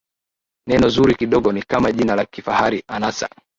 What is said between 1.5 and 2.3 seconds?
ni kama jina la